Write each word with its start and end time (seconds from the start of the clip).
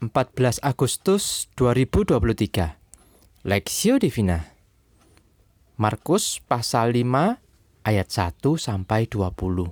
14 0.00 0.64
Agustus 0.64 1.52
2023 1.60 3.44
Lexio 3.44 4.00
Divina 4.00 4.48
Markus 5.76 6.40
pasal 6.40 6.96
5 6.96 7.84
ayat 7.84 8.08
1 8.08 8.40
sampai 8.40 9.04
20 9.12 9.68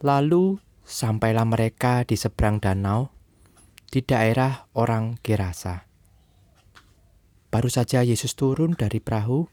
Lalu 0.00 0.56
sampailah 0.88 1.44
mereka 1.44 2.08
di 2.08 2.16
seberang 2.16 2.56
danau 2.56 3.12
di 3.92 4.00
daerah 4.00 4.72
orang 4.72 5.20
Gerasa. 5.20 5.84
Baru 7.52 7.68
saja 7.68 8.00
Yesus 8.00 8.40
turun 8.40 8.72
dari 8.72 9.04
perahu, 9.04 9.52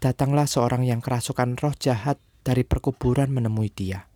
datanglah 0.00 0.48
seorang 0.48 0.88
yang 0.88 1.04
kerasukan 1.04 1.60
roh 1.60 1.76
jahat 1.76 2.16
dari 2.40 2.64
perkuburan 2.64 3.28
menemui 3.28 3.68
dia. 3.68 4.11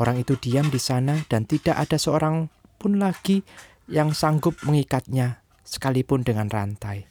Orang 0.00 0.16
itu 0.16 0.40
diam 0.40 0.72
di 0.72 0.80
sana 0.80 1.20
dan 1.28 1.44
tidak 1.44 1.76
ada 1.76 2.00
seorang 2.00 2.48
pun 2.80 2.96
lagi 2.96 3.44
yang 3.84 4.16
sanggup 4.16 4.56
mengikatnya 4.64 5.44
sekalipun 5.60 6.24
dengan 6.24 6.48
rantai. 6.48 7.04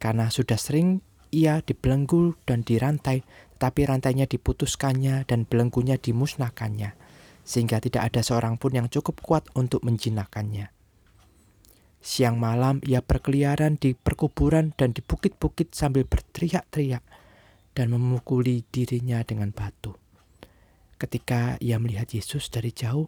Karena 0.00 0.32
sudah 0.32 0.56
sering 0.56 1.04
ia 1.28 1.60
dibelenggu 1.60 2.40
dan 2.48 2.64
dirantai, 2.64 3.20
tapi 3.60 3.84
rantainya 3.84 4.24
diputuskannya 4.24 5.28
dan 5.28 5.44
belenggunya 5.44 6.00
dimusnahkannya, 6.00 6.96
sehingga 7.44 7.84
tidak 7.84 8.16
ada 8.16 8.24
seorang 8.24 8.56
pun 8.56 8.72
yang 8.72 8.88
cukup 8.88 9.20
kuat 9.20 9.44
untuk 9.52 9.84
menjinakkannya. 9.84 10.72
Siang 12.00 12.40
malam 12.40 12.80
ia 12.86 13.04
berkeliaran 13.04 13.76
di 13.76 13.92
perkuburan 13.92 14.72
dan 14.72 14.96
di 14.96 15.04
bukit-bukit 15.04 15.76
sambil 15.76 16.08
berteriak-teriak 16.08 17.04
dan 17.76 17.92
memukuli 17.92 18.64
dirinya 18.72 19.20
dengan 19.20 19.52
batu. 19.52 20.07
Ketika 20.98 21.54
ia 21.62 21.78
melihat 21.78 22.10
Yesus 22.10 22.50
dari 22.50 22.74
jauh, 22.74 23.06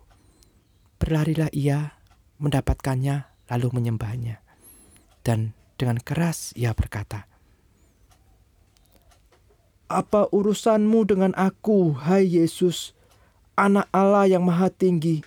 berlarilah 1.03 1.51
ia 1.51 1.99
mendapatkannya 2.39 3.27
lalu 3.51 3.69
menyembahnya. 3.75 4.39
Dan 5.27 5.53
dengan 5.77 5.99
keras 6.01 6.55
ia 6.55 6.71
berkata, 6.73 7.27
apa 9.91 10.31
urusanmu 10.31 11.03
dengan 11.03 11.35
aku, 11.35 11.99
hai 11.99 12.23
Yesus, 12.23 12.95
anak 13.59 13.91
Allah 13.91 14.31
yang 14.31 14.47
maha 14.47 14.71
tinggi? 14.71 15.27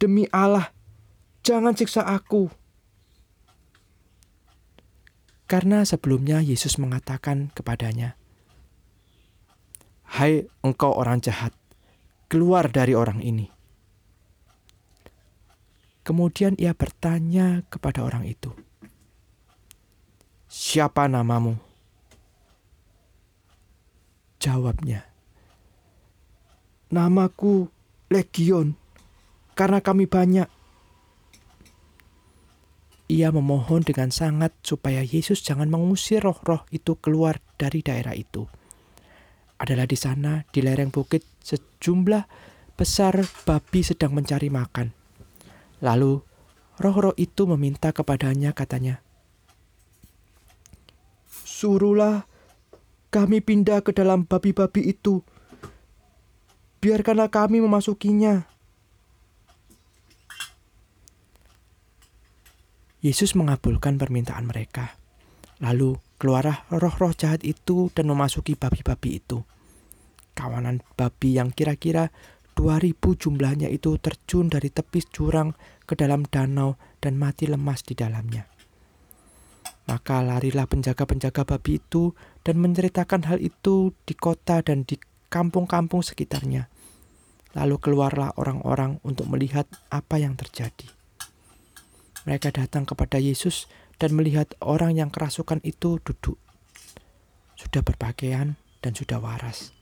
Demi 0.00 0.24
Allah, 0.32 0.72
jangan 1.44 1.76
siksa 1.76 2.08
aku. 2.08 2.48
Karena 5.44 5.84
sebelumnya 5.84 6.40
Yesus 6.40 6.80
mengatakan 6.80 7.52
kepadanya, 7.52 8.17
Hai 10.08 10.48
engkau 10.64 10.96
orang 10.96 11.20
jahat, 11.20 11.52
keluar 12.32 12.72
dari 12.72 12.96
orang 12.96 13.20
ini. 13.20 13.52
Kemudian 16.00 16.56
ia 16.56 16.72
bertanya 16.72 17.60
kepada 17.68 18.00
orang 18.00 18.24
itu, 18.24 18.56
Siapa 20.48 21.04
namamu? 21.12 21.60
Jawabnya, 24.40 25.04
Namaku 26.88 27.68
Legion, 28.08 28.72
karena 29.52 29.84
kami 29.84 30.08
banyak. 30.08 30.48
Ia 33.12 33.28
memohon 33.28 33.84
dengan 33.84 34.08
sangat 34.08 34.56
supaya 34.64 35.04
Yesus 35.04 35.44
jangan 35.44 35.68
mengusir 35.68 36.24
roh-roh 36.24 36.64
itu 36.72 36.96
keluar 36.96 37.44
dari 37.60 37.84
daerah 37.84 38.16
itu. 38.16 38.48
Adalah 39.58 39.90
di 39.90 39.98
sana, 39.98 40.46
di 40.54 40.62
lereng 40.62 40.94
bukit, 40.94 41.26
sejumlah 41.42 42.24
besar 42.78 43.18
babi 43.42 43.82
sedang 43.82 44.14
mencari 44.14 44.46
makan. 44.50 44.94
Lalu 45.82 46.22
roh-roh 46.78 47.14
itu 47.18 47.46
meminta 47.50 47.90
kepadanya 47.90 48.54
katanya, 48.54 49.02
Suruhlah 51.58 52.30
kami 53.10 53.42
pindah 53.42 53.82
ke 53.82 53.90
dalam 53.90 54.22
babi-babi 54.22 54.94
itu. 54.94 55.26
Biarkanlah 56.78 57.32
kami 57.32 57.58
memasukinya. 57.58 58.46
Yesus 63.02 63.34
mengabulkan 63.34 63.98
permintaan 63.98 64.46
mereka. 64.46 64.97
Lalu 65.58 65.98
keluarlah 66.18 66.66
roh-roh 66.70 67.14
jahat 67.14 67.42
itu 67.42 67.90
dan 67.94 68.06
memasuki 68.06 68.54
babi-babi 68.54 69.18
itu. 69.18 69.42
Kawanan 70.38 70.86
babi 70.94 71.34
yang 71.34 71.50
kira-kira 71.50 72.14
2000 72.54 72.94
jumlahnya 72.98 73.70
itu 73.70 73.98
terjun 74.02 74.50
dari 74.50 74.70
tepi 74.70 75.02
jurang 75.10 75.54
ke 75.86 75.94
dalam 75.94 76.26
danau 76.26 76.74
dan 76.98 77.14
mati 77.18 77.46
lemas 77.46 77.86
di 77.86 77.94
dalamnya. 77.94 78.46
Maka 79.86 80.20
larilah 80.20 80.66
penjaga-penjaga 80.66 81.48
babi 81.48 81.80
itu 81.80 82.12
dan 82.44 82.60
menceritakan 82.60 83.30
hal 83.30 83.38
itu 83.40 83.94
di 84.04 84.12
kota 84.12 84.60
dan 84.60 84.84
di 84.84 84.98
kampung-kampung 85.32 86.04
sekitarnya. 86.04 86.68
Lalu 87.56 87.80
keluarlah 87.80 88.36
orang-orang 88.36 89.00
untuk 89.06 89.30
melihat 89.32 89.64
apa 89.88 90.20
yang 90.20 90.36
terjadi. 90.36 90.92
Mereka 92.28 92.52
datang 92.52 92.84
kepada 92.84 93.16
Yesus 93.16 93.64
dan 93.98 94.14
melihat 94.14 94.54
orang 94.62 94.94
yang 94.94 95.10
kerasukan 95.10 95.58
itu 95.66 95.98
duduk. 96.02 96.38
Sudah 97.58 97.82
berpakaian 97.82 98.54
dan 98.78 98.92
sudah 98.94 99.18
waras. 99.18 99.74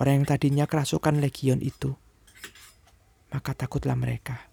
Orang 0.00 0.24
yang 0.24 0.26
tadinya 0.28 0.64
kerasukan 0.64 1.20
legion 1.20 1.60
itu. 1.60 1.96
Maka 3.32 3.52
takutlah 3.52 3.96
mereka. 3.96 4.48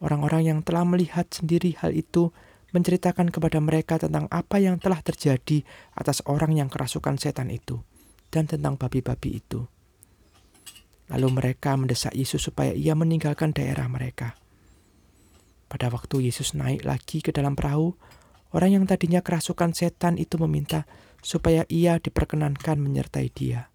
Orang-orang 0.00 0.44
yang 0.44 0.58
telah 0.60 0.84
melihat 0.84 1.28
sendiri 1.32 1.76
hal 1.80 1.92
itu 1.96 2.32
menceritakan 2.74 3.30
kepada 3.30 3.62
mereka 3.62 3.96
tentang 4.02 4.26
apa 4.28 4.58
yang 4.58 4.82
telah 4.82 4.98
terjadi 5.00 5.62
atas 5.94 6.20
orang 6.26 6.58
yang 6.58 6.68
kerasukan 6.68 7.16
setan 7.16 7.48
itu 7.48 7.80
dan 8.34 8.50
tentang 8.50 8.74
babi-babi 8.74 9.38
itu. 9.38 9.64
Lalu 11.12 11.28
mereka 11.30 11.76
mendesak 11.78 12.16
Yesus 12.16 12.42
supaya 12.42 12.74
ia 12.74 12.96
meninggalkan 12.96 13.54
daerah 13.54 13.86
mereka. 13.86 14.34
Pada 15.66 15.90
waktu 15.90 16.28
Yesus 16.28 16.52
naik 16.52 16.84
lagi 16.86 17.24
ke 17.24 17.34
dalam 17.34 17.58
perahu, 17.58 17.96
orang 18.54 18.78
yang 18.80 18.84
tadinya 18.84 19.24
kerasukan 19.24 19.74
setan 19.74 20.20
itu 20.20 20.38
meminta 20.38 20.86
supaya 21.24 21.64
ia 21.72 21.98
diperkenankan 21.98 22.76
menyertai 22.78 23.28
dia. 23.32 23.72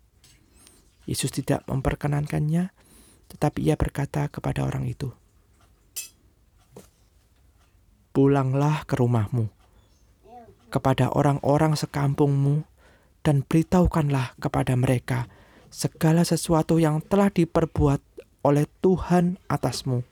Yesus 1.10 1.34
tidak 1.34 1.66
memperkenankannya, 1.66 2.70
tetapi 3.34 3.66
ia 3.66 3.74
berkata 3.74 4.30
kepada 4.30 4.62
orang 4.62 4.86
itu, 4.86 5.10
pulanglah 8.14 8.86
ke 8.86 8.98
rumahmu 8.98 9.50
kepada 10.70 11.10
orang-orang 11.10 11.74
sekampungmu 11.74 12.62
dan 13.26 13.42
beritahukanlah 13.42 14.38
kepada 14.38 14.78
mereka 14.78 15.26
segala 15.74 16.22
sesuatu 16.22 16.78
yang 16.78 17.02
telah 17.02 17.34
diperbuat 17.34 18.02
oleh 18.46 18.70
Tuhan 18.82 19.42
atasmu 19.50 20.06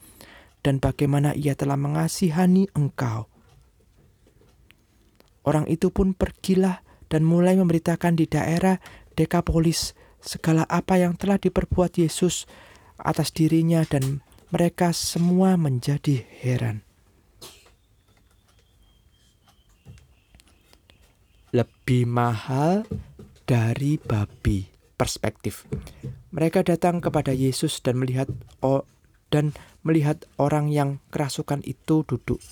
dan 0.61 0.81
bagaimana 0.81 1.33
ia 1.37 1.53
telah 1.53 1.75
mengasihani 1.75 2.69
engkau. 2.73 3.29
Orang 5.47 5.65
itu 5.71 5.93
pun 5.93 6.11
pergilah 6.11 6.83
dan 7.07 7.23
mulai 7.23 7.55
memberitakan 7.55 8.19
di 8.19 8.27
daerah 8.27 8.79
Dekapolis 9.17 9.95
segala 10.19 10.67
apa 10.67 10.99
yang 10.99 11.15
telah 11.15 11.39
diperbuat 11.39 11.97
Yesus 11.97 12.45
atas 12.99 13.31
dirinya 13.31 13.81
dan 13.87 14.21
mereka 14.51 14.91
semua 14.91 15.55
menjadi 15.55 16.21
heran. 16.43 16.87
lebih 21.55 22.05
mahal 22.07 22.83
dari 23.47 23.97
babi. 23.97 24.67
Perspektif. 24.97 25.69
Mereka 26.33 26.65
datang 26.65 26.97
kepada 26.97 27.29
Yesus 27.29 27.85
dan 27.85 28.01
melihat 28.01 28.25
oh, 28.65 28.81
dan 29.29 29.53
melihat 29.87 30.27
orang 30.35 30.67
yang 30.67 30.99
kerasukan 31.07 31.63
itu 31.63 32.03
duduk. 32.03 32.43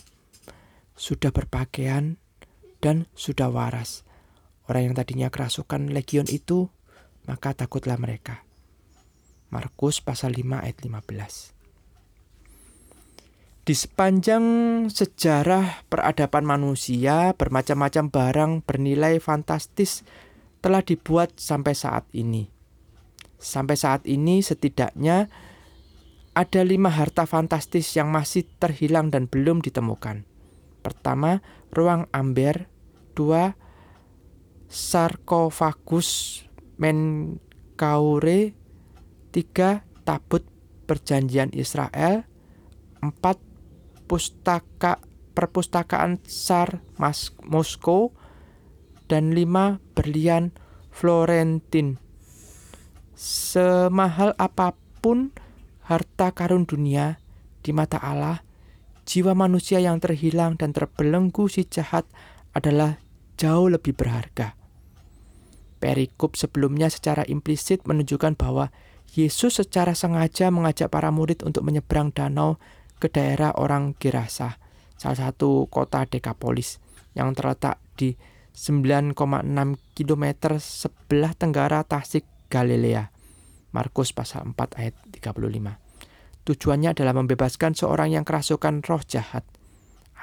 Sudah 0.96 1.36
berpakaian 1.36 2.16
dan 2.80 3.12
sudah 3.12 3.52
waras. 3.52 4.08
Orang 4.72 4.90
yang 4.90 4.96
tadinya 4.96 5.28
kerasukan 5.28 5.92
legion 5.92 6.26
itu, 6.32 6.72
maka 7.28 7.52
takutlah 7.52 8.00
mereka. 8.00 8.48
Markus 9.52 10.00
pasal 10.00 10.34
5 10.34 10.64
ayat 10.64 10.80
15. 10.80 11.56
Di 13.66 13.74
sepanjang 13.74 14.46
sejarah 14.94 15.90
peradaban 15.90 16.46
manusia, 16.46 17.34
bermacam-macam 17.34 18.06
barang 18.14 18.52
bernilai 18.62 19.18
fantastis 19.18 20.06
telah 20.62 20.86
dibuat 20.86 21.34
sampai 21.42 21.74
saat 21.74 22.06
ini. 22.14 22.46
Sampai 23.42 23.74
saat 23.74 24.06
ini 24.06 24.46
setidaknya 24.46 25.30
ada 26.36 26.62
lima 26.68 26.92
harta 26.92 27.24
fantastis 27.24 27.96
yang 27.96 28.12
masih 28.12 28.44
terhilang 28.60 29.08
dan 29.08 29.32
belum 29.32 29.64
ditemukan. 29.64 30.28
Pertama, 30.84 31.40
ruang 31.72 32.12
amber. 32.12 32.68
Dua, 33.16 33.56
sarkofagus 34.68 36.44
menkaure. 36.76 38.52
Tiga, 39.32 39.88
tabut 40.04 40.44
perjanjian 40.86 41.56
Israel, 41.56 42.28
empat 43.00 43.40
pustaka 44.08 45.00
perpustakaan 45.36 46.24
Tsar 46.24 46.80
Moskow, 47.44 48.16
dan 49.12 49.36
lima 49.36 49.84
berlian 49.92 50.56
Florentin. 50.90 52.00
Semahal 53.16 54.32
apa 54.40 54.76
pun 55.04 55.36
harta 55.86 56.34
karun 56.34 56.66
dunia 56.66 57.22
di 57.62 57.70
mata 57.74 58.02
Allah, 58.02 58.42
jiwa 59.06 59.38
manusia 59.38 59.78
yang 59.78 60.02
terhilang 60.02 60.58
dan 60.58 60.74
terbelenggu 60.74 61.46
si 61.46 61.66
jahat 61.70 62.10
adalah 62.58 62.98
jauh 63.38 63.70
lebih 63.70 63.94
berharga. 63.94 64.58
Perikop 65.78 66.34
sebelumnya 66.34 66.90
secara 66.90 67.22
implisit 67.30 67.86
menunjukkan 67.86 68.34
bahwa 68.34 68.74
Yesus 69.14 69.62
secara 69.62 69.94
sengaja 69.94 70.50
mengajak 70.50 70.90
para 70.90 71.14
murid 71.14 71.46
untuk 71.46 71.62
menyeberang 71.62 72.10
danau 72.10 72.58
ke 72.98 73.08
daerah 73.08 73.54
orang 73.54 73.94
Gerasa, 74.02 74.58
salah 74.98 75.30
satu 75.30 75.70
kota 75.70 76.10
Dekapolis 76.10 76.82
yang 77.14 77.32
terletak 77.38 77.80
di 77.96 78.18
9,6 78.56 79.16
km 79.94 80.26
sebelah 80.58 81.32
tenggara 81.36 81.84
Tasik 81.84 82.24
Galilea. 82.48 83.15
Markus 83.76 84.16
pasal 84.16 84.56
4 84.56 84.80
ayat 84.80 84.96
35. 85.12 86.48
Tujuannya 86.48 86.96
adalah 86.96 87.12
membebaskan 87.12 87.76
seorang 87.76 88.16
yang 88.16 88.24
kerasukan 88.24 88.80
roh 88.88 89.04
jahat. 89.04 89.44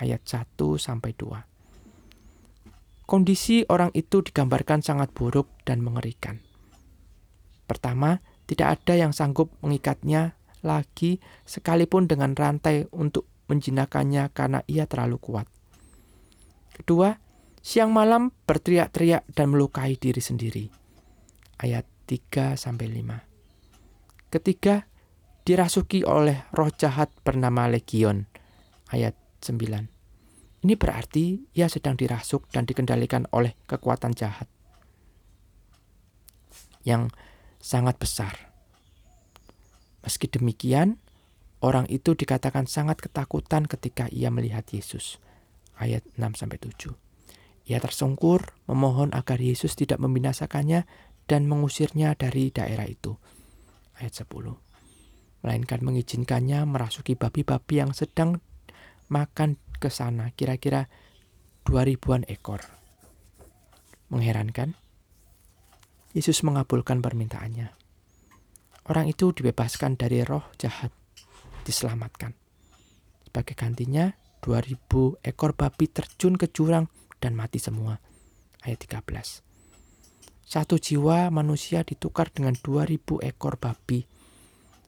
Ayat 0.00 0.24
1 0.24 0.56
sampai 0.80 1.12
2. 1.12 3.04
Kondisi 3.04 3.60
orang 3.68 3.92
itu 3.92 4.24
digambarkan 4.24 4.80
sangat 4.80 5.12
buruk 5.12 5.52
dan 5.68 5.84
mengerikan. 5.84 6.40
Pertama, 7.68 8.24
tidak 8.48 8.80
ada 8.80 8.96
yang 8.96 9.12
sanggup 9.12 9.52
mengikatnya 9.60 10.32
lagi 10.64 11.20
sekalipun 11.44 12.08
dengan 12.08 12.32
rantai 12.32 12.88
untuk 12.88 13.28
menjinakannya 13.52 14.32
karena 14.32 14.64
ia 14.64 14.88
terlalu 14.88 15.20
kuat. 15.20 15.44
Kedua, 16.72 17.12
siang 17.60 17.92
malam 17.92 18.32
berteriak-teriak 18.48 19.28
dan 19.36 19.52
melukai 19.52 20.00
diri 20.00 20.24
sendiri. 20.24 20.64
Ayat 21.60 21.84
3 22.08 22.56
sampai 22.56 22.88
5. 22.88 23.31
Ketiga, 24.32 24.88
dirasuki 25.44 26.08
oleh 26.08 26.48
roh 26.56 26.72
jahat 26.72 27.12
bernama 27.20 27.68
legion. 27.68 28.24
Ayat 28.88 29.12
9. 29.44 30.64
Ini 30.64 30.74
berarti 30.80 31.52
ia 31.52 31.68
sedang 31.68 32.00
dirasuk 32.00 32.48
dan 32.48 32.64
dikendalikan 32.64 33.28
oleh 33.28 33.52
kekuatan 33.68 34.16
jahat 34.16 34.48
yang 36.80 37.12
sangat 37.60 38.00
besar. 38.00 38.56
Meski 40.00 40.32
demikian, 40.32 40.96
orang 41.60 41.84
itu 41.92 42.16
dikatakan 42.16 42.64
sangat 42.64 43.04
ketakutan 43.04 43.68
ketika 43.68 44.08
ia 44.08 44.32
melihat 44.32 44.64
Yesus. 44.72 45.20
Ayat 45.76 46.08
6 46.16 46.40
sampai 46.40 46.56
7. 46.56 46.96
Ia 47.68 47.84
tersungkur 47.84 48.56
memohon 48.64 49.12
agar 49.12 49.44
Yesus 49.44 49.76
tidak 49.76 50.00
membinasakannya 50.00 50.88
dan 51.28 51.44
mengusirnya 51.44 52.16
dari 52.16 52.48
daerah 52.48 52.88
itu. 52.88 53.20
Ayat 53.98 54.24
10. 54.24 54.56
Melainkan 55.42 55.80
mengizinkannya 55.82 56.62
merasuki 56.64 57.18
babi-babi 57.18 57.82
yang 57.82 57.92
sedang 57.92 58.38
makan 59.10 59.58
ke 59.82 59.90
sana, 59.90 60.30
kira-kira 60.32 60.86
dua 61.66 61.82
ribuan 61.82 62.22
ekor. 62.30 62.62
Mengherankan, 64.08 64.78
Yesus 66.12 66.44
mengabulkan 66.44 67.00
permintaannya. 67.00 67.72
Orang 68.88 69.08
itu 69.08 69.32
dibebaskan 69.32 69.96
dari 69.96 70.20
roh 70.22 70.44
jahat, 70.60 70.92
diselamatkan. 71.64 72.36
Sebagai 73.24 73.56
gantinya, 73.56 74.12
2000 74.42 75.22
ekor 75.22 75.54
babi 75.54 75.86
terjun 75.86 76.34
ke 76.34 76.50
jurang 76.50 76.90
dan 77.22 77.38
mati 77.38 77.62
semua. 77.62 77.96
Ayat 78.66 78.82
13. 78.82 79.51
Satu 80.42 80.76
jiwa 80.76 81.32
manusia 81.32 81.86
ditukar 81.86 82.28
dengan 82.28 82.52
2000 82.58 83.22
ekor 83.24 83.56
babi. 83.56 84.04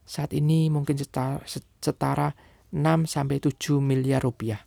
Saat 0.04 0.36
ini 0.36 0.68
mungkin 0.68 1.00
setara, 1.00 1.40
setara 1.80 2.28
6 2.74 3.06
sampai 3.08 3.38
7 3.40 3.80
miliar 3.80 4.20
rupiah. 4.20 4.60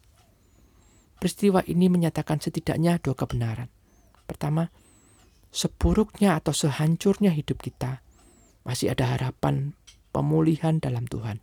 Peristiwa 1.17 1.65
ini 1.65 1.89
menyatakan 1.89 2.37
setidaknya 2.37 3.01
dua 3.01 3.17
kebenaran. 3.17 3.73
Pertama, 4.29 4.69
seburuknya 5.49 6.37
atau 6.37 6.53
sehancurnya 6.53 7.33
hidup 7.33 7.57
kita, 7.57 8.05
masih 8.61 8.93
ada 8.93 9.17
harapan 9.17 9.73
pemulihan 10.13 10.77
dalam 10.77 11.09
Tuhan. 11.09 11.41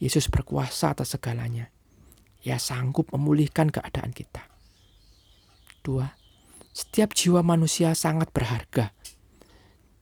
Yesus 0.00 0.32
berkuasa 0.32 0.96
atas 0.96 1.12
segalanya. 1.14 1.68
Ia 2.42 2.56
sanggup 2.56 3.12
memulihkan 3.12 3.68
keadaan 3.68 4.16
kita. 4.16 4.46
Dua, 5.84 6.17
setiap 6.78 7.10
jiwa 7.10 7.42
manusia 7.42 7.90
sangat 7.98 8.30
berharga. 8.30 8.94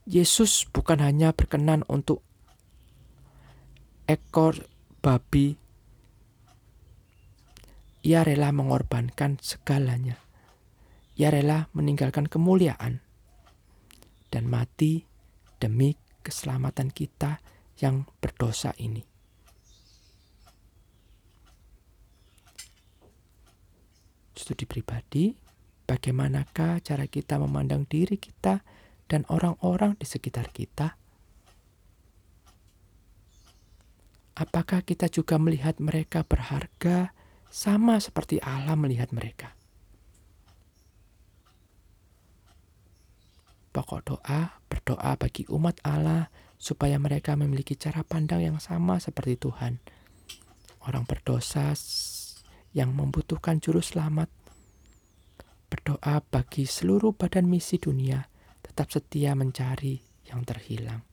Yesus 0.04 0.68
bukan 0.68 1.00
hanya 1.00 1.32
berkenan 1.32 1.88
untuk 1.88 2.20
ekor 4.04 4.68
babi. 5.00 5.56
Ia 8.04 8.28
rela 8.28 8.52
mengorbankan 8.52 9.40
segalanya. 9.40 10.20
Ia 11.16 11.32
rela 11.32 11.72
meninggalkan 11.72 12.28
kemuliaan 12.28 13.00
dan 14.28 14.44
mati 14.44 15.08
demi 15.56 15.96
keselamatan 16.20 16.92
kita 16.92 17.40
yang 17.80 18.04
berdosa 18.20 18.76
ini. 18.76 19.00
Studi 24.36 24.68
pribadi 24.68 25.45
bagaimanakah 25.86 26.82
cara 26.82 27.06
kita 27.06 27.38
memandang 27.38 27.86
diri 27.86 28.18
kita 28.18 28.66
dan 29.06 29.22
orang-orang 29.30 29.94
di 29.96 30.04
sekitar 30.04 30.50
kita? 30.50 30.98
Apakah 34.36 34.84
kita 34.84 35.08
juga 35.08 35.40
melihat 35.40 35.80
mereka 35.80 36.20
berharga 36.20 37.16
sama 37.48 37.96
seperti 38.02 38.36
Allah 38.44 38.76
melihat 38.76 39.08
mereka? 39.14 39.56
Pokok 43.72 44.00
doa, 44.04 44.60
berdoa 44.68 45.16
bagi 45.16 45.48
umat 45.48 45.80
Allah 45.86 46.28
supaya 46.60 47.00
mereka 47.00 47.32
memiliki 47.36 47.76
cara 47.76 48.04
pandang 48.04 48.44
yang 48.44 48.58
sama 48.60 49.00
seperti 49.00 49.40
Tuhan. 49.40 49.80
Orang 50.84 51.08
berdosa 51.08 51.72
yang 52.76 52.92
membutuhkan 52.92 53.60
juru 53.60 53.80
selamat 53.80 54.28
berdoa 55.76 56.24
bagi 56.32 56.64
seluruh 56.64 57.12
badan 57.12 57.44
misi 57.44 57.76
dunia 57.76 58.24
tetap 58.64 58.88
setia 58.88 59.36
mencari 59.36 60.00
yang 60.24 60.40
terhilang. 60.40 61.04